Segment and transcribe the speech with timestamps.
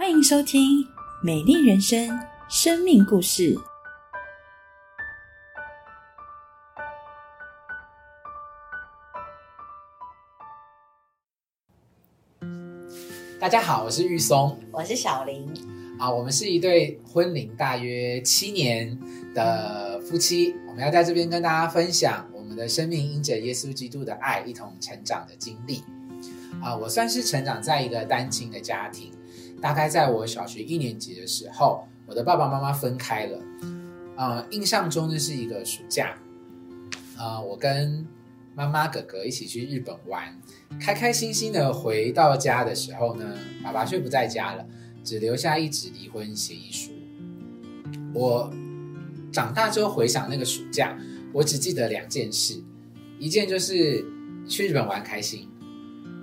[0.00, 0.82] 欢迎收听
[1.22, 2.08] 《美丽人生》
[2.48, 3.54] 生命故事。
[13.38, 15.46] 大家好，我是玉松我是小林，
[15.98, 18.98] 啊，我们是一对婚龄大约七年
[19.34, 25.84] 的夫妻，我们要在这边跟大家分享我们的生命因着耶稣基督的爱一同成长的经历。
[26.62, 29.12] 啊，我算是成长在一个单亲的家庭，
[29.60, 33.38] 大概在我小学一年级的时候，我的爸爸妈妈分开了。
[34.16, 36.14] 呃，印象中呢是一个暑假，
[37.18, 38.06] 呃，我跟
[38.54, 40.38] 妈妈、哥哥一起去日本玩，
[40.78, 44.66] 开开心心的回到家的时候呢，爸爸却不在家了，
[45.02, 46.90] 只留下一纸离婚协议书。
[48.12, 48.52] 我
[49.32, 50.98] 长大之后回想那个暑假，
[51.32, 52.62] 我只记得两件事，
[53.18, 54.04] 一件就是
[54.46, 55.48] 去日本玩开心，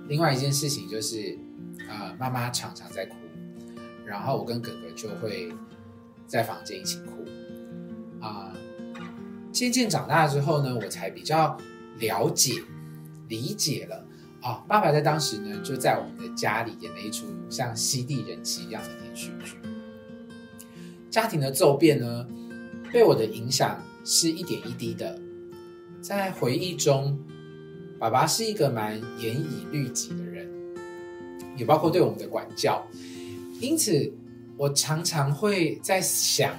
[0.06, 1.36] 另外一件事情就是，
[1.88, 3.16] 呃，妈妈常常在哭，
[4.08, 5.52] 然后我跟哥哥就会
[6.26, 7.24] 在房间一起哭。
[8.20, 8.52] 啊、
[9.52, 11.56] 渐渐长大之后呢，我才比较
[11.98, 12.54] 了解、
[13.28, 14.04] 理解了
[14.40, 19.56] 啊、爸爸在当时呢，就在我们的家里演了一出像西地人妻一样的连续剧。
[21.10, 22.26] 家庭的骤变呢，
[22.90, 25.20] 对我的影响是一点一滴的。
[26.00, 27.18] 在回忆中，
[27.98, 30.48] 爸爸是一个蛮严以律己的人，
[31.56, 32.86] 也包括对我们的管教。
[33.60, 34.12] 因此，
[34.56, 36.54] 我常常会在想，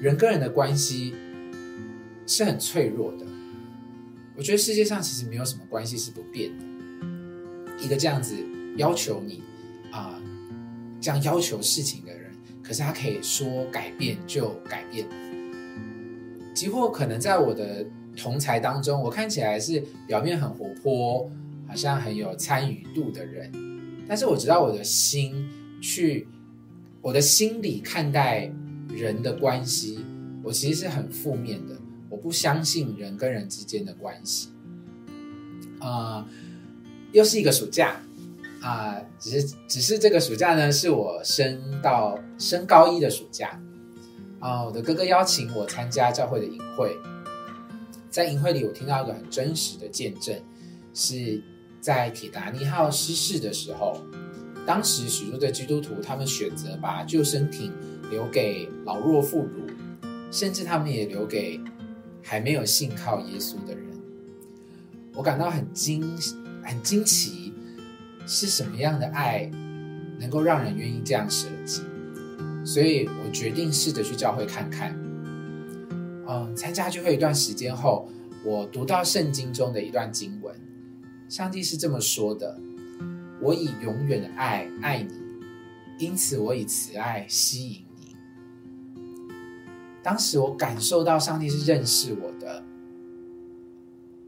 [0.00, 1.14] 人跟人的关系
[2.26, 3.26] 是很脆弱的。
[4.36, 6.64] 我觉得世界上其实没有什么关系是不变的。
[7.78, 8.34] 一个这样子
[8.76, 9.42] 要求你
[9.90, 10.20] 啊、
[11.00, 12.30] 这样要求事情的人，
[12.62, 15.06] 可是他可以说改变就改变。
[16.54, 17.84] 几乎可能在我的
[18.16, 21.30] 同才当中，我看起来是表面很活泼，
[21.66, 23.52] 好像很有参与度的人，
[24.08, 25.48] 但是我知道我的心
[25.80, 26.26] 去，
[27.04, 28.50] 我的心里看待
[28.88, 30.02] 人的关系，
[30.42, 31.76] 我其实是很负面的。
[32.08, 34.48] 我不相信人跟人之间的关系。
[35.80, 36.26] 啊、
[37.12, 38.00] 又是一个暑假
[38.62, 43.60] 啊、只是只是这个暑假呢，是我升到升高一的暑假
[44.40, 46.96] 啊、我的哥哥邀请我参加教会的营会，
[48.08, 50.34] 在营会里，我听到一个很真实的见证，
[50.94, 51.42] 是
[51.82, 54.00] 在铁达尼号失事的时候，
[54.66, 57.72] 当时许多的基督徒他们选择把救生艇
[58.10, 59.46] 留给老弱妇孺，
[60.30, 61.60] 甚至他们也留给
[62.22, 63.84] 还没有信靠耶稣的人。
[65.14, 66.02] 我感到很惊
[66.62, 67.52] 很惊奇，
[68.26, 69.50] 是什么样的爱
[70.18, 71.82] 能够让人愿意这样舍己？
[72.64, 74.98] 所以我决定试着去教会看看。
[76.26, 78.08] 嗯，参加聚会一段时间后，
[78.44, 80.54] 我读到圣经中的一段经文，
[81.28, 82.58] 上帝是这么说的
[83.44, 85.12] ：“我以永远的爱爱你，
[85.98, 88.16] 因此我以慈爱吸引你。”
[90.02, 92.64] 当时我感受到上帝是认识我的，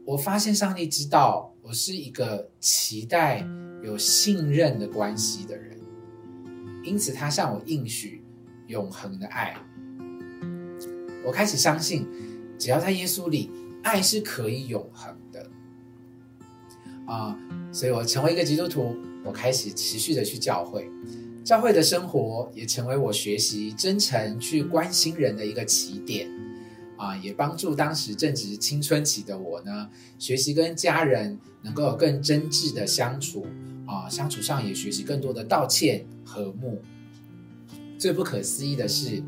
[0.05, 3.43] 我发现上帝知道我是一个期待
[3.83, 5.79] 有信任的关系的人，
[6.83, 8.23] 因此他向我应许
[8.67, 9.57] 永恒的爱。
[11.25, 12.07] 我开始相信，
[12.57, 13.51] 只要在耶稣里，
[13.83, 15.51] 爱是可以永恒的。
[17.07, 17.39] 啊、
[17.71, 20.87] 所以我成为一个基督徒，我开始持续的去教会，
[21.43, 26.29] 教会的生活也成为我学习真诚去关心人的一个起点。
[26.97, 33.45] 啊，也帮助当时正值青春期的我呢，学习跟家人能够有更真挚的相处
[33.85, 36.81] 啊，相处上也学习更多的道歉和睦。
[37.99, 39.21] 最不可思议的是，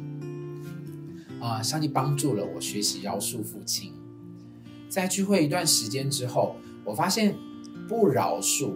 [1.39, 3.94] 啊，上帝帮助了我学习饶恕父亲。
[4.89, 7.35] 在聚会一段时间之后，我发现
[7.89, 8.73] 不饶恕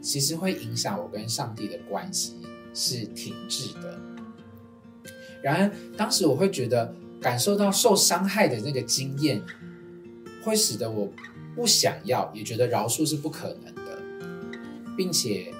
[0.00, 2.34] 其实会影响我跟上帝的关系
[2.72, 4.00] 是停滞的。
[5.42, 9.42] 然而，当时我会觉得感受到受伤害的那个经验，
[10.42, 11.12] 会使得我
[11.54, 14.02] 不想要，也觉得饶恕是不可能的，
[14.96, 15.52] 并且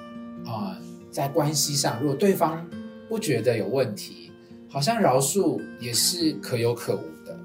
[0.43, 0.75] 啊、
[1.11, 2.67] 在关系上，如果对方
[3.07, 4.31] 不觉得有问题，
[4.67, 7.39] 好像饶恕也是可有可无的。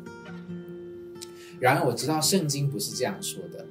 [1.59, 3.67] 然而，我知道圣经不是这样说的，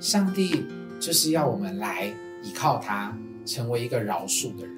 [0.00, 0.64] 上帝
[1.02, 2.06] 就是要我们来
[2.44, 3.12] 依靠他，
[3.44, 4.76] 成为一个饶恕的人。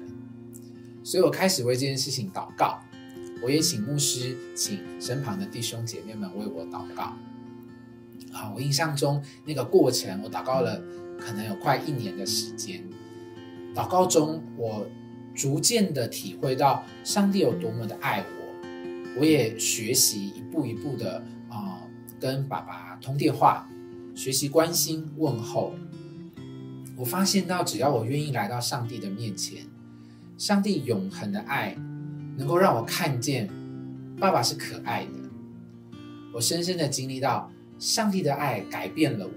[1.03, 2.79] 所以我开始为这件事情祷告。
[3.43, 7.13] 我也请牧师，请身旁的弟兄姐妹们为我祷告。
[8.31, 10.81] 好，我印象中那个过程，我祷告了
[11.19, 12.83] 可能有快一年的时间。
[13.75, 14.87] 祷告中，我
[15.35, 21.83] 逐渐的体会到上帝有多么的爱我，我也学习一步一步的啊、
[22.19, 23.69] 跟爸爸通电话，
[24.15, 25.75] 学习关心问候。
[26.97, 29.65] 我发现到，只要我愿意来到上帝的面前，
[30.37, 31.75] 上帝永恒的爱
[32.37, 33.49] 能够让我看见
[34.17, 35.11] 爸爸是可爱的。
[36.33, 39.33] 我深深的经历到上帝的爱改变了我，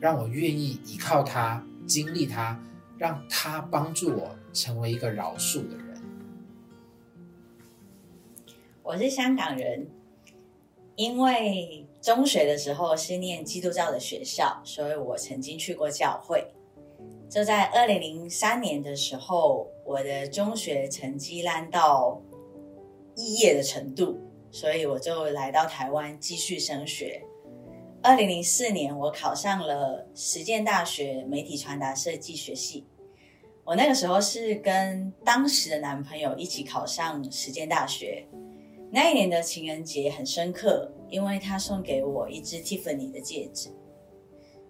[0.00, 2.60] 让我愿意依靠他，经历他，
[2.98, 5.86] 让他帮助我成为一个饶恕的人。
[8.82, 9.86] 我是香港人，
[10.96, 16.52] 因为中学的时候是念基督教的学校，所以我曾经去过教会。
[17.28, 22.22] 就在二零零三年的时候，我的中学成绩烂到
[23.16, 24.18] 肄业的程度，
[24.50, 27.22] 所以我就来到台湾继续升学。
[28.02, 32.86] 二零零四年，我考上了实践大学媒体传达设计学系。
[33.64, 38.24] 我那个时候是跟当时的男朋友一起考上实践大学。
[38.92, 43.70] 那一年的情人节很深刻，因为他送给我一只 Tiffany 的戒指。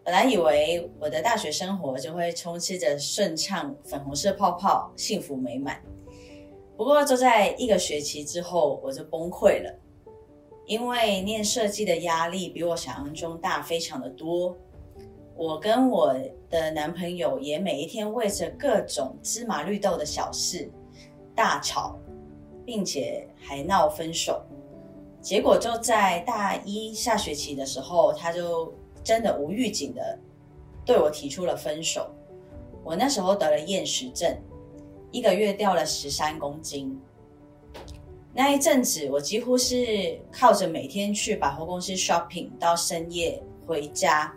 [0.06, 5.82] 本来以为我的大学生活就会充斥着顺畅、粉红色泡泡、幸福美满。
[6.76, 9.80] 不过就在一个学期之后，我就崩溃了，
[10.64, 14.56] 因为念设计的压力比我想象中大非常的多。
[15.34, 16.14] 我跟我
[16.48, 20.70] 的男朋友也每一天为着各种芝麻绿豆的小事
[21.34, 21.98] 大吵，
[22.64, 24.40] 并且还闹分手。
[25.20, 28.72] 结果就在大一下学期的时候，他就。
[29.06, 30.18] 真的无预警的
[30.84, 32.10] 对我提出了分手。
[32.82, 34.36] 我那时候得了厌食症，
[35.12, 37.00] 一个月掉了十三公斤。
[38.34, 44.34] 那一阵子，我几乎是靠着每天去百货公司 shopping 到深夜回家，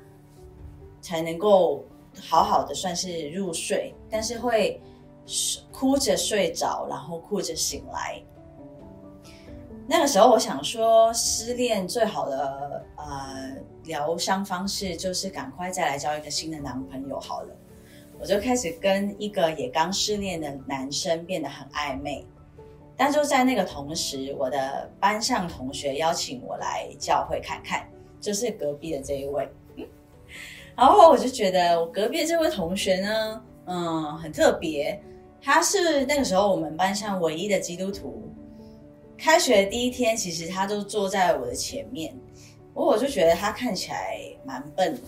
[1.01, 1.83] 才能够
[2.21, 4.79] 好好的算是入睡，但是会
[5.71, 8.21] 哭着睡着，然后哭着醒来。
[9.87, 13.55] 那个时候，我想说，失恋最好的呃
[13.89, 17.49] 疗伤方式就是赶快再来交一个新的男朋友好了。
[18.21, 22.25] 我就开始跟一个也刚失恋的男生变得很暧昧，
[22.95, 27.87] 但就在那个同时，我的班上同学邀请我来教会看看，
[28.21, 29.49] 就是隔壁的这一位。
[30.75, 35.01] 然后我就觉得我隔壁这位同学呢，嗯，很特别，
[35.41, 38.23] 他是那个时候我们班上唯一的基督徒。
[39.17, 42.13] 开学第一天，其实他都坐在我的前面，
[42.73, 45.01] 我我就觉得他看起来蛮笨的，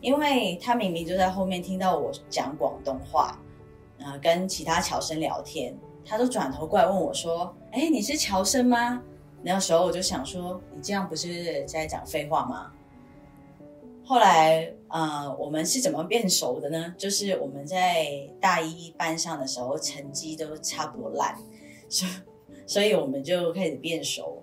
[0.00, 3.38] 因为他明明就在后面听到我讲广东话，
[3.98, 9.02] 呃，跟其他侨生聊天，他都转头过来问我说：“哎，你是侨生吗？”
[9.42, 12.72] 那时候我就想说：“你这样不是在讲废话吗？”
[14.04, 16.94] 后来，呃，我们是怎么变熟的呢？
[16.98, 18.06] 就是我们在
[18.40, 21.36] 大一班上的时候，成绩都差不多烂，
[21.88, 22.08] 所。
[22.66, 24.42] 所以我们就开始变熟，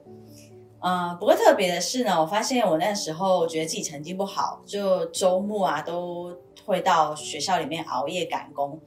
[0.84, 6.36] 嗯，不过特别的是呢，我发现我那时候觉得自己成绩不好，就周末啊都
[6.66, 8.80] 会到学校里面熬夜赶工，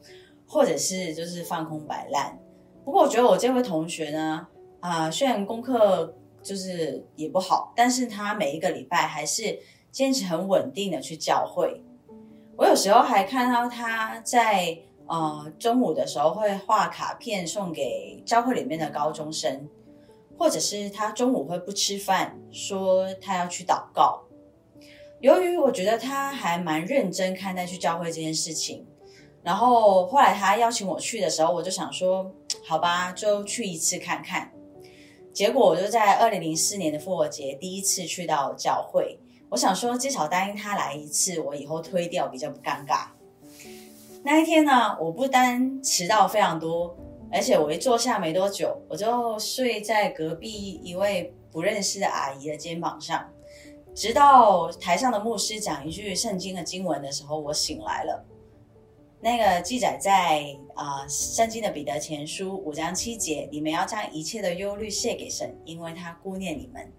[0.47, 2.39] 或者是就是放空摆烂。
[2.85, 4.47] 不过我觉得我这位同学呢，
[4.81, 9.59] 啊，虽然功课就是也不好，但是他每一个礼拜还是
[9.91, 11.83] 坚持很稳定的去教会。
[12.57, 14.79] 我有时候还看到他在。
[15.07, 19.69] 呃，中午的时候会画卡片送给教会里面的高中生，
[20.39, 24.23] 或者是他中午会不吃饭，说他要去祷告。
[25.21, 28.87] 由于我觉得他还蛮认真看待去教会这件事情，
[29.43, 32.31] 然后后来他邀请我去的时候，我就想说，
[32.67, 34.53] 好吧，就去一次看看。
[35.33, 43.07] 结果我就在二零零四年的复活节第一次去到教会，我想说至少答应他来一次，我以后推掉比较不尴尬。
[44.23, 46.97] 那一天呢，我不单迟到非常多，
[47.35, 53.29] 而且我一坐下没多久，我就睡在隔壁一位不认识的阿姨的肩膀上，
[53.93, 58.25] 直到台上的牧师讲一句圣经的经文的时候，我醒来了。
[59.21, 60.45] 那个记载在
[60.77, 66.93] 啊圣经的彼得前书五章七节，你们要将一切的忧虑卸给神，因为他顾念你们。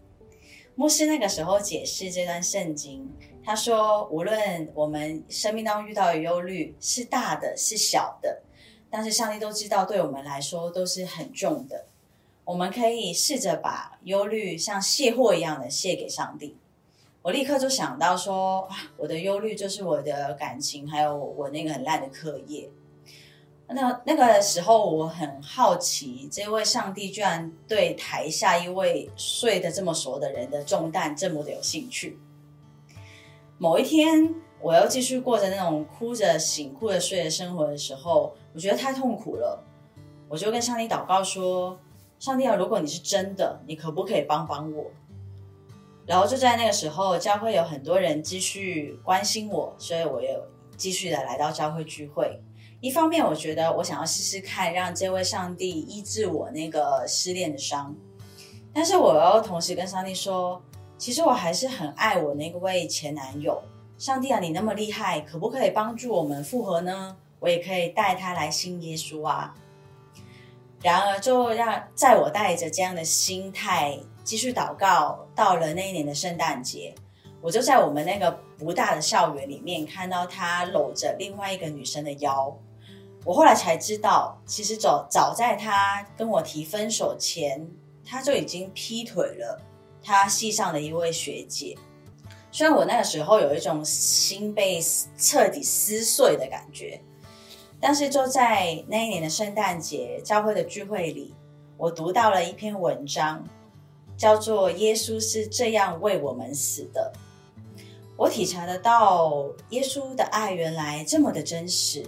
[0.76, 3.10] 牧师那个时候解释这段圣经。
[3.42, 8.42] 他说：“无论我们生命当中遇到的忧虑是大的，是小的，
[8.98, 11.84] 但是上帝都知道，对我们来说都是很重的。
[12.46, 16.56] 我们可以试着把忧虑像卸货一样的卸给上帝。”
[17.22, 22.70] 我立刻就想到说：“，我的忧虑就是我的感情，还有我那个很烂的课业。”
[23.68, 32.18] 那那个时候，我很好奇，这位上帝居然对台下一位睡得这么熟的人的重担这么的有兴趣。
[33.58, 39.62] 某一天，我又继续过着那种哭着醒、哭着睡的生活的时候，我觉得太痛苦了。
[40.30, 41.78] 我就跟上帝祷告说
[42.18, 44.86] ：“上帝啊，如果你是真的，你可不可以帮帮我？”
[46.08, 50.30] 然后就在那个时候，教会有很多人继续关心我，所以我又
[50.78, 52.40] 继续的来到教会聚会，
[52.80, 57.94] 一方面，我觉得我想要试试看，让这位上帝医治我那个失恋的伤。
[58.74, 60.62] 但是我又同时跟上帝说，
[60.98, 63.62] 其实我还是很爱我那位前男友。
[63.98, 67.18] 上帝啊，你那么厉害，可不可以帮助我们复合呢？
[67.46, 69.54] 我也可以带他来信耶稣啊。
[70.82, 76.96] 然而，就让在我带着这样的心态继续祷告，到了那一年的圣诞节，
[77.42, 82.52] 我就在我们那个不大的校园里面看到他搂着另外一个女生的腰。
[83.24, 87.64] 我后来才知道，其实早早在他跟我提分手前，
[88.04, 89.62] 他就已经劈腿了
[90.04, 91.78] 他系上的一位学姐。
[92.52, 94.82] 虽然我那个时候有一种心被
[95.18, 97.02] 彻底撕碎的感觉，
[97.88, 101.36] 但是就在那一年的圣诞节教会的聚会里，
[101.78, 103.48] 我读到了一篇文章，
[104.18, 107.14] 叫做《耶稣是这样为我们死的》。
[108.18, 112.04] 我体察得到，耶稣的爱原来这么的真实。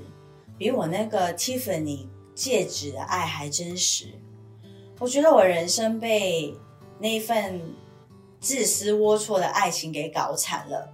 [0.58, 4.08] 比我那个 Tiffany 戒指的爱还真实。
[4.98, 6.56] 我觉得我人生被
[6.98, 7.62] 那份
[8.40, 10.92] 自私龌龊的爱情给搞惨了，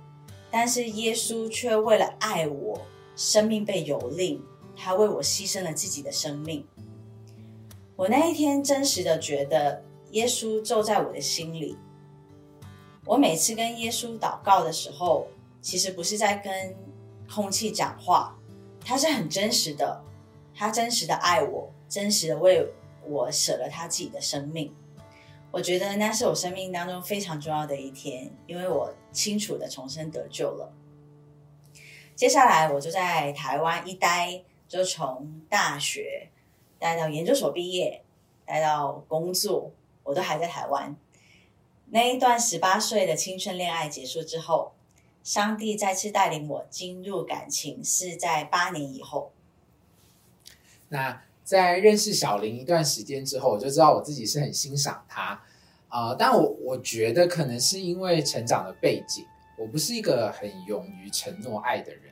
[0.51, 2.81] 但是耶稣却为了爱我，
[3.15, 4.41] 生命被蹂躏，
[4.75, 6.65] 他为我牺牲了自己的生命。
[7.95, 11.77] 我那一天真实的觉得，耶稣就在我的心里。
[13.05, 15.27] 我每次跟耶稣祷告的时候，
[15.61, 16.75] 其实不是在跟
[17.29, 18.35] 空气讲话。
[18.85, 20.03] 他是很真实的，
[20.53, 22.67] 他真实的爱我，真实的为
[23.05, 24.73] 我舍了他自己的生命。
[25.51, 30.73] 我觉得那是我生命当中非常重要的一天，因为我清楚的重生得救了。
[32.15, 36.29] 接下来我就在台湾一待，就从大学
[36.79, 38.01] 待到研究所毕业，
[38.43, 39.69] 待到工作，
[40.03, 40.95] 我都还在台湾。
[41.91, 44.73] 那一段十八岁的青春恋爱结束之后。
[45.23, 49.31] 上帝再次带领我进入感情，是在八年以后。
[50.89, 55.41] 那在认识小林一段时间之后，我就知道我自己是很欣赏他
[55.87, 56.13] 啊。
[56.19, 59.25] 但我我觉得可能是因为成长的背景，
[59.57, 62.11] 我不是一个很勇于承诺爱的人。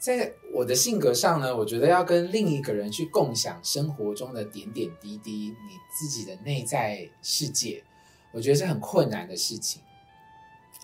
[0.00, 7.84] 在我的性格上呢，我觉得要跟另一个人去共享生活中的点点滴滴，你自己的内在世界，
[8.32, 9.82] 我觉得是很困难的事情。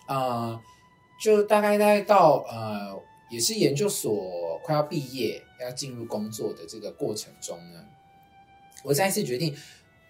[0.06, 0.60] 呃。
[1.20, 3.00] 就大概在到呃，
[3.30, 7.78] 也是研究所快要毕业，要进入工作的这个过程中呢，
[8.82, 9.54] 我再次决定，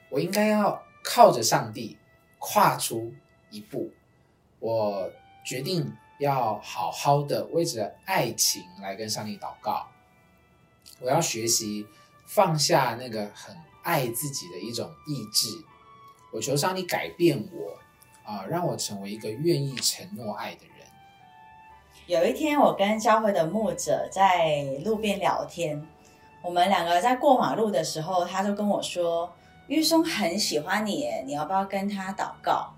[0.09, 1.99] 我应该要靠着上帝
[2.39, 3.13] 跨出
[3.51, 3.91] 一步。
[4.59, 5.13] 我
[5.45, 9.87] 决定要好好的为着爱情来跟上帝祷告。
[11.01, 11.87] 我要学习
[12.27, 15.49] 放下那个很爱自己的一种意志。
[16.33, 17.77] 我求上帝改变我
[18.25, 20.87] 啊，让我成为一个愿意承诺爱的人。
[22.07, 25.87] 有一天，我跟教会的牧者在路边聊天，
[26.41, 29.33] 我们两个在过马路的时候，他就跟我说
[29.69, 32.73] ：“玉松很喜欢你，你要不要跟他祷告？”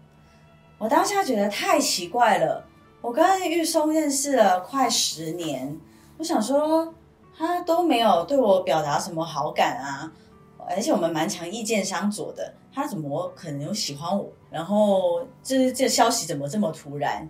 [0.79, 2.67] 我当下觉得太奇怪了，
[3.05, 5.79] 我跟玉松认识了快十年，
[6.17, 6.91] 我想说
[7.37, 10.11] 他都没有对我表达什么好感啊，
[10.71, 14.27] 而且我们蛮强意见相左的，他怎么可能有喜欢我？
[14.51, 17.29] 然后这这消息怎么这么突然？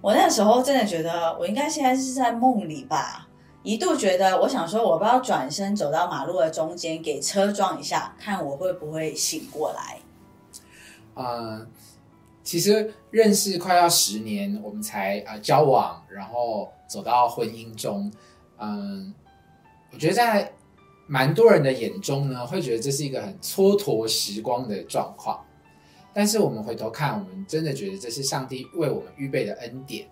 [0.00, 3.28] 我那时候真的觉得，我应该现在是在梦里吧？
[3.62, 9.98] 一度觉得，我想说，我不要转身走到马路的中间，给车撞一下，看我会不会醒过来。
[11.14, 11.64] 呃，
[12.48, 18.10] 其实认识快要十年，我们才呃交往，然后走到婚姻中。
[18.56, 19.12] 嗯，
[19.92, 20.50] 我觉得在
[21.06, 25.44] 蛮多人的眼中呢，会觉得这是一个很蹉跎时光的状况。
[26.14, 30.08] 但是我们回头看，我们真的觉得这是上帝为我们预备的恩典。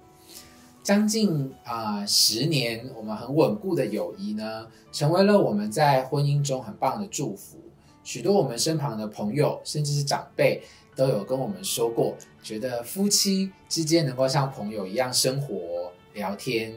[0.83, 7.57] 将近啊十年，我们很稳固的友谊呢，成为了我们在婚姻中很棒的祝福。
[8.05, 10.63] 许多我们身旁的朋友，甚至是长辈，
[10.97, 16.75] 都有跟我们说过，觉得夫妻之间能够像朋友一样生活、聊天、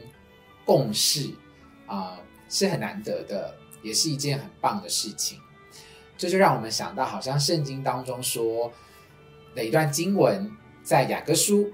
[0.64, 1.30] 共事
[1.86, 5.40] 啊，是很难得的，也是一件很棒的事情。
[6.16, 8.72] 这就让我们想到，好像圣经当中说。
[9.52, 10.48] 的一段经文，
[10.80, 11.72] 在雅各书，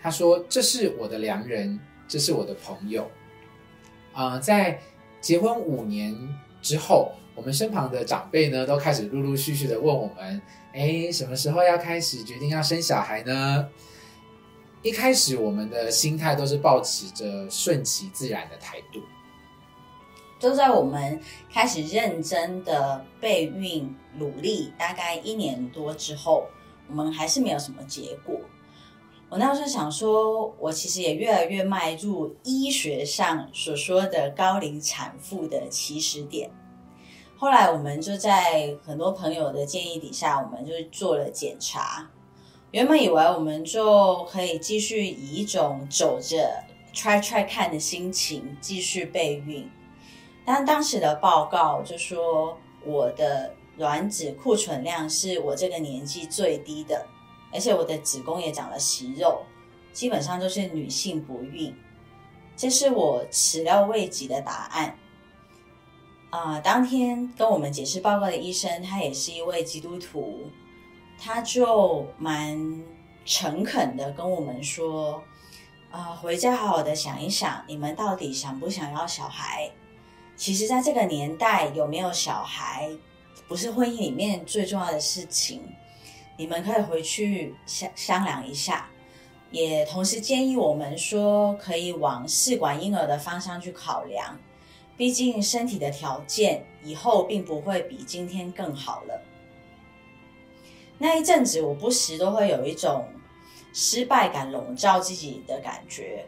[0.00, 3.06] 他说：“这是我的良人，这是我的朋友。”
[4.14, 4.80] 啊，在
[5.20, 6.16] 结婚五年
[6.62, 10.40] 之后，我们身旁的长辈呢，都开始陆陆续续的问我们
[10.72, 13.68] ：“哎，什么时候要开始决定要生小孩呢？”
[14.82, 19.00] 一开始，我们的心态都是保持着顺其自然的态度。
[20.38, 21.20] 就在我们
[21.52, 26.46] 开始认真的备孕努力，大概一年多之后。
[26.88, 28.38] 我们还是没有什么结果。
[29.30, 36.50] 我那时候想说，我其实也越来越迈入医学上所说的高龄产妇的起始点。
[37.42, 42.08] 后来我们就在很多朋友的建议底下，我们就做了检查。
[42.70, 46.62] 原本以为我们就可以继续以一种走着
[46.94, 49.68] try try 看的心情继续备孕，
[50.44, 52.56] 但当时的报告就说
[52.86, 57.04] 我的卵子库存量是我这个年纪最低的，
[57.52, 59.42] 而且我的子宫也长了息肉，
[59.92, 61.74] 基本上都是女性不孕，
[62.56, 64.96] 这是我始料未及的答案。
[66.32, 70.50] 啊，当天跟我们解释报告的医生，他也是一位基督徒，
[71.18, 72.82] 他就蛮
[73.26, 75.22] 诚恳的跟我们说，
[75.90, 79.70] 啊，回家好好的想一想，你们到底想不想要小孩？
[80.34, 82.88] 其实，在这个年代，有没有小孩，
[83.46, 85.60] 不是婚姻里面最重要的事情，
[86.38, 88.88] 你们可以回去商商量一下，
[89.50, 94.34] 也同时建议我们说，可以往试管婴儿的方向去考量。
[94.96, 99.20] 毕竟身体的条件以后并不会比今天更好了。
[100.98, 103.08] 那一阵子，我不时都会有一种
[103.72, 106.24] 失败感笼罩自己的感觉。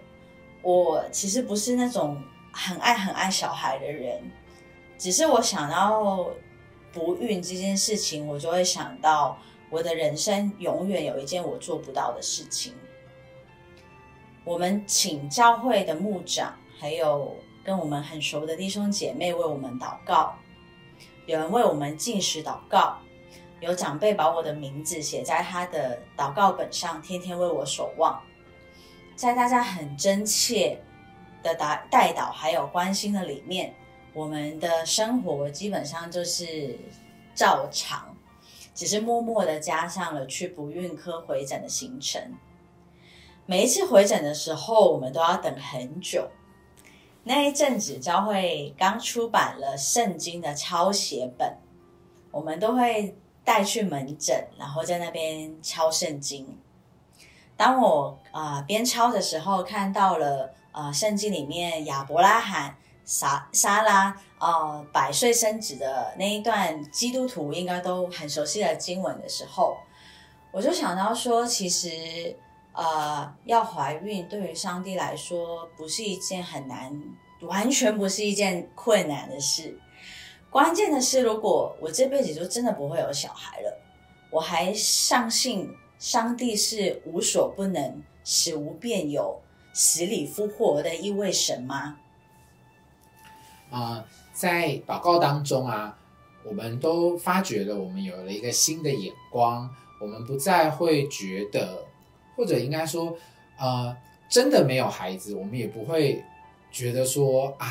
[0.63, 2.21] 我其实不是那种
[2.53, 4.21] 很爱很爱小孩的人，
[4.99, 6.27] 只是我想到
[6.91, 9.39] 不孕这件事情，我就会想到
[9.71, 12.73] 我的人生永远有一件我做不到的事情。
[14.43, 17.37] 我们请教会的牧长还有。
[17.65, 20.35] 跟我们很熟的弟兄姐妹为我们祷告，
[21.27, 22.99] 有人为我们进食祷告，
[23.61, 28.23] 有长辈把我的名字写在他的祷告本上，天天为我守望。
[29.17, 30.79] 在大家很真切
[31.43, 33.75] 的答带祷还有关心的里面，
[34.13, 36.79] 我们的生活基本上就是
[37.35, 38.15] 照常，
[38.75, 42.21] 只是默默的加上了去不孕科回诊的行程。
[43.47, 46.29] 每一次回诊的时候，我们都要等很久。
[47.27, 51.57] 那一阵子，教会刚出版了圣经的抄写本，
[52.31, 56.59] 我们都会带去门诊，然后在那边抄圣经。
[57.57, 69.79] 当我啊边抄的时候，看到了啊圣经里面亚伯拉罕、撒撒拉啊百岁生子的那一段，基督徒应该都很熟悉的经文的时候，
[70.53, 72.37] 我就想到说，其实。
[72.75, 76.93] 呃，要怀孕对于上帝来说不是一件很难，
[77.43, 79.79] 完全不是一件困难的事。
[80.51, 83.81] 关键的是，如果我这辈子就真的不会有小孩了，
[84.29, 89.41] 我还相信上帝是无所不能、使无变有、
[89.73, 91.97] 死里复活的一位神吗？
[93.71, 95.97] 啊，在祷告当中啊，
[96.45, 101.87] 我们都发觉了，我们有了一个新的眼光，我们不再会觉得。
[102.37, 103.17] 或者应该说，
[103.57, 103.97] 呃，
[104.29, 106.25] 真的没有孩子，我们也不会
[106.73, 107.69] 觉得说啊，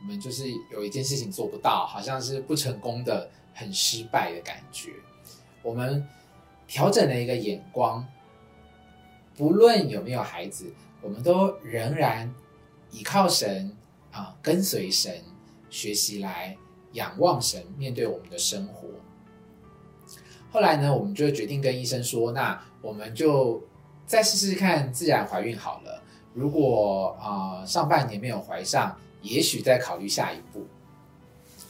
[0.00, 4.92] 我们就是有一件事情做不到，好像是不成功的、很失败的感觉。
[5.62, 6.06] 我们
[6.66, 8.06] 调整了一个眼光，
[9.36, 12.34] 不论有没有孩子，我们都仍然
[12.90, 13.76] 依靠神
[14.12, 15.22] 啊，跟随神，
[15.68, 16.56] 学习来
[16.92, 18.88] 仰望神，面对我们的生活。
[20.50, 23.62] 后来呢，我们就决定跟医生说，那我们就。
[24.06, 26.02] 再试试看自然怀孕好了。
[26.32, 30.66] 如果啊上半年没有怀上，也许再考虑下一步。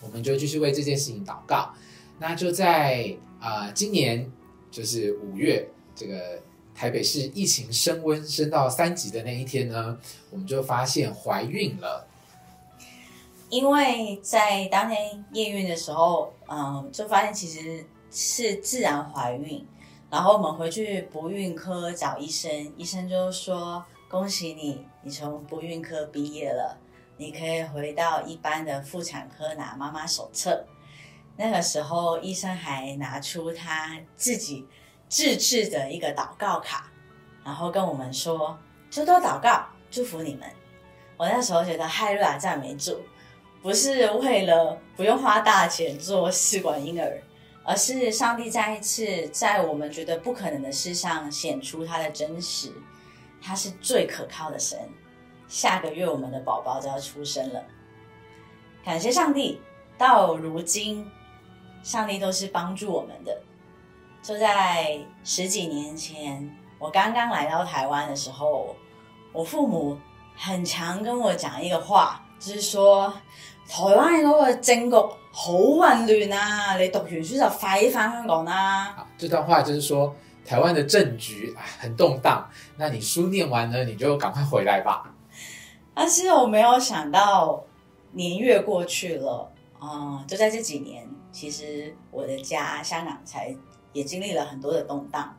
[0.02, 1.72] 我们就继续为这件事情祷告。
[2.18, 4.30] 那就在啊今年
[4.70, 6.40] 就是五月，这个
[6.74, 9.98] 台北市疫情升温升到三级的那一天呢，
[10.30, 12.06] 我们就发现怀孕了。
[13.48, 19.64] 因为在当天验孕的时候，嗯，就发现其实是自然怀孕。
[20.10, 26.78] 然后我们回去不孕科找医生，医生就说：“恭喜你，你从不孕科毕业了，
[27.16, 30.64] 你可以回到一般的妇产科拿妈妈手册。”
[31.36, 34.66] 那个时候，医生还拿出他自己
[35.08, 36.90] 自制的一个祷告卡，
[37.44, 38.56] 然后跟我们说
[38.94, 40.48] ：“多多祷告，祝福你们。”
[41.18, 43.00] 我那时候觉得，嗨瑞亚赞美主，
[43.60, 47.20] 不是为了不用花大钱做试管婴儿。
[47.66, 52.70] 而是上帝再一次在我们觉得不可能的事上显出他的真实，
[53.42, 54.78] 他是最可靠的神。
[55.48, 57.64] 下个月我们的宝宝就要出生了，
[58.84, 59.60] 感谢上帝，
[59.98, 61.10] 到如今
[61.82, 63.36] 上帝都是帮助我们的。
[64.22, 66.48] 就在十几年前，
[66.78, 68.76] 我刚刚来到台湾的时候，
[69.32, 69.98] 我父母
[70.36, 73.12] 很常跟我讲一个话，就是说。
[73.68, 74.96] 台湾嗰个政局
[75.38, 76.78] 好混乱啊！
[76.78, 79.06] 你读完书就快翻香港啦。
[79.18, 85.14] 这段话就是说，台湾的政局很动荡，那你书念完了，你就赶快回来吧。
[85.94, 87.62] 但是我没有想到
[88.12, 93.54] 年月过去了，嗯，就在这几年，其实我的家香港才
[93.92, 95.36] 也经历了很多的动荡。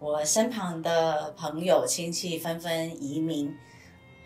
[0.00, 3.54] 我身旁的朋友亲戚纷纷移民，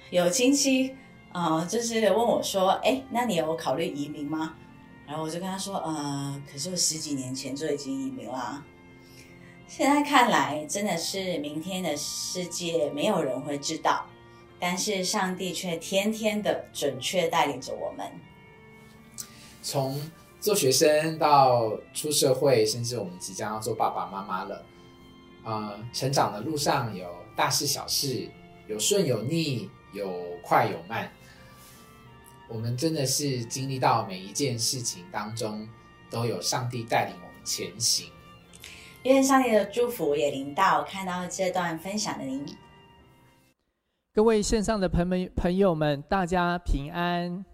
[0.09, 0.97] 有亲戚
[1.31, 4.55] 啊，就是问我说：“哎，那你有考虑移民吗？”
[5.11, 8.65] 然后我就跟他说：“呃，可是我十几年前就已经移民了。
[9.67, 14.07] 现在看来，真的是明天的世界没有人会知道，
[14.61, 18.07] 但是上帝却天天的准确带领着我们。
[19.61, 20.01] 从
[20.39, 24.65] 做学生到出社会，甚至我们即将要做爸爸妈妈了。”
[25.43, 28.31] 呃，成长的路上有大事小事，
[28.69, 30.09] 有顺有逆，有
[30.41, 31.11] 快有慢。
[32.53, 35.69] 我们真的是经历到每一件事情当中，
[36.11, 38.11] 都有上帝带领我们前行。
[39.05, 42.45] 愿上帝的祝福也临到看到这段分享的您。
[44.13, 47.45] 各位线上的朋们朋友们，大家平安。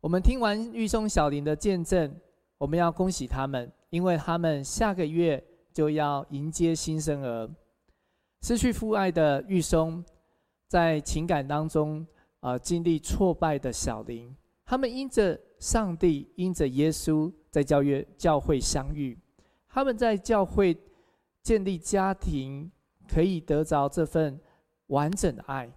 [0.00, 2.14] 我们听完玉松小林的见证，
[2.58, 5.42] 我们要恭喜他们，因为他们下个月。
[5.72, 7.48] 就要迎接新生儿，
[8.42, 10.04] 失去父爱的玉松，
[10.66, 12.04] 在情感当中
[12.40, 19.18] 啊经历挫败的小林，他们因着上帝，因着耶稣，在教约教会相遇，
[19.68, 20.76] 他们在教会
[21.42, 22.70] 建立家庭，
[23.08, 24.40] 可以得着这份
[24.86, 25.72] 完整的爱。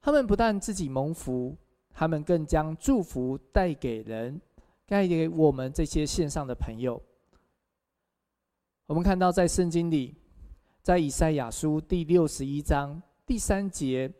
[0.00, 1.56] 他们不但自己蒙福，
[1.90, 4.40] 他们更将祝福带给人，
[4.86, 7.02] 带给我们这些线上的朋友。
[8.86, 10.14] 我们看到，在圣经里，
[10.82, 14.10] 在以赛亚书第六十一章第三节，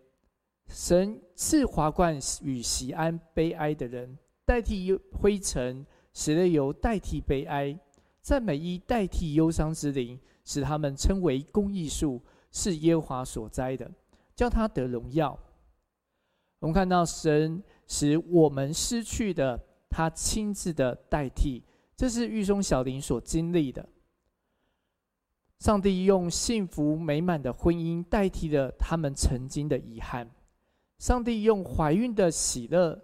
[0.68, 7.78] 神赐华冠与喜安悲哀的人，代替灰尘，使了油代替悲哀，
[8.20, 13.90] 赞美衣代替忧伤之灵，使他们称为公义树，是耶华所栽的，
[14.36, 15.38] 叫他得荣耀。
[16.60, 21.62] 我们看到神使我们失去的，他亲自的代替，
[21.96, 23.88] 这是狱中小林所经历的。
[25.60, 30.28] 上帝用幸福美满的婚姻代替了他们曾经的遗憾，
[30.98, 33.00] 上帝用怀孕的喜乐、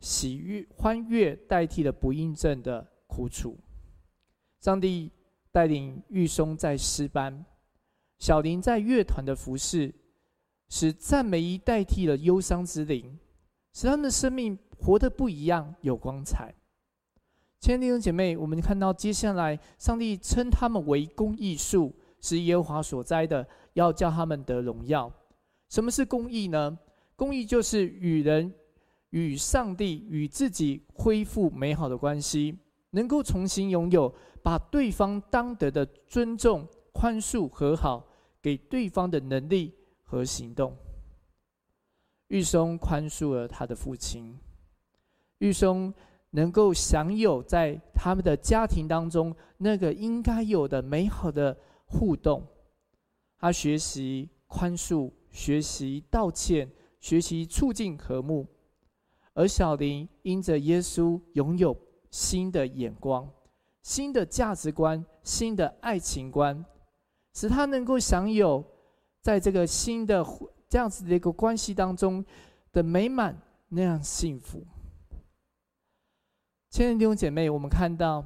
[0.00, 3.56] 喜悦、欢悦代替了不孕症的苦楚。
[4.60, 5.10] 上帝
[5.52, 7.44] 带领玉松在诗班，
[8.18, 9.94] 小林在乐团的服饰，
[10.68, 13.18] 使赞美衣代替了忧伤之灵，
[13.72, 16.54] 使他们的生命活得不一样，有光彩。
[17.60, 25.12] 亲爱的弟兄姐妹，我们看到接下来，上帝称他们为公义树，是耶和华所栽的，要叫他们得荣耀。
[25.68, 26.78] 什么是公义呢？
[27.18, 28.54] 公义就是与人、
[29.10, 32.56] 与上帝、与自己恢复美好的关系，
[32.90, 38.06] 能够重新拥有，把对方当得的尊重、宽恕、和好
[38.40, 40.76] 给对方的能力和行动。
[42.28, 44.38] 玉松宽恕了他的父亲，
[45.38, 45.92] 玉松。
[46.30, 52.46] 能够享有在他们的家庭当中那个应该有的美好的互动，
[53.38, 58.46] 他学习宽恕，学习道歉，学习促进和睦，
[59.34, 61.76] 而小林因着耶稣拥有
[62.10, 63.30] 新的眼光、
[63.82, 66.64] 新的价值观、新的爱情观，
[67.34, 68.64] 使他能够享有
[69.20, 70.24] 在这个新的
[70.68, 72.24] 这样子的一个关系当中
[72.72, 74.66] 的美满那样幸福。
[76.70, 78.24] 亲爱的弟兄姐妹，我们看到，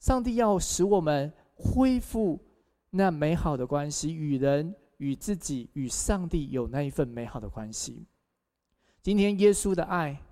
[0.00, 2.38] 上帝要使我们恢复
[2.90, 8.06] 那美好的关系，与人、与自己、与上帝有那一份美好的关系。
[9.02, 10.22] 今天，耶稣的爱，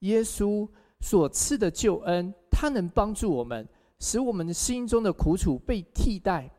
[0.00, 0.68] 耶稣
[1.00, 3.66] 所赐的救恩，他能帮助我们，
[3.98, 6.50] 使我们心中的苦楚被替代，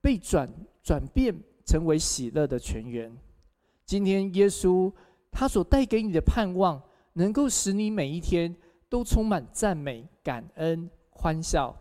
[0.00, 3.16] 被转转变成为喜乐的泉源。
[3.84, 4.92] 今天，耶稣
[5.30, 8.56] 他所带给你的盼望，能够使你每一天。
[8.90, 11.76] 都充满赞美、感恩、欢笑，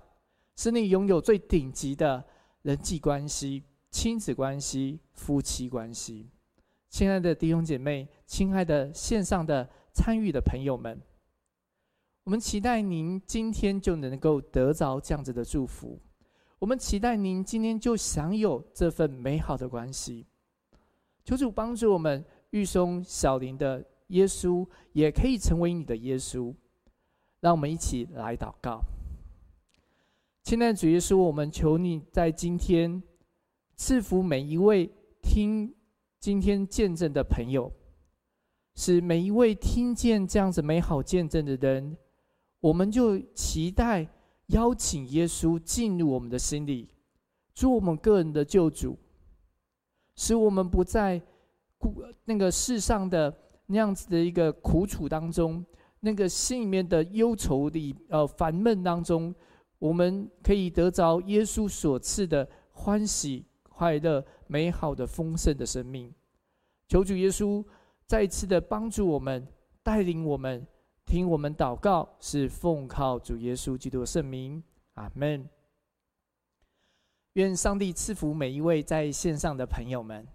[0.58, 2.22] 使你拥有最顶级的
[2.64, 6.30] 人际关系、亲子关系、夫妻关系。
[6.90, 11.02] 亲爱的弟兄姐妹，亲爱的线上的参与的朋友们，
[12.24, 16.00] 我们期待您今天就能够得着这样子的祝福。
[16.60, 20.26] 我们期待您今天就享有这份美好的关系。
[21.24, 26.54] 求主帮助我们，玉松小林的耶稣也可以成为你的耶稣。
[27.40, 28.82] 让我们一起来祷告，
[30.44, 33.04] 亲爱的主耶稣，我们求你在今天
[33.78, 35.72] 赐福每一位听
[36.20, 37.72] 今天见证的朋友，
[38.76, 41.96] 使每一位听见这样子美好见证的人，
[42.60, 44.08] 我们就期待
[44.48, 46.90] 邀请耶稣进入我们的心里，
[47.54, 48.98] 做我们个人的救主，
[50.16, 51.22] 使我们不在
[51.78, 53.34] 苦那个世上的
[53.68, 55.64] 那样子的一个苦楚当中，
[56.00, 59.34] 那个心里面的忧愁里呃烦闷当中，
[59.78, 63.46] 我们可以得着耶稣所赐的欢喜、
[63.78, 66.12] 快乐、美好的丰盛的生命。
[66.88, 67.64] 求主耶稣
[68.08, 69.48] 再次的帮助我们，
[69.84, 70.66] 带领我们，
[71.06, 74.64] 听我们祷告，是奉靠主耶稣基督的圣名，
[74.96, 75.48] 阿门。
[77.34, 80.28] 愿上帝赐福每一位在线上的朋友们。